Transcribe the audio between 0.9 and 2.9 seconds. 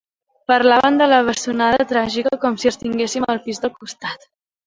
de la bessonada tràgica com si els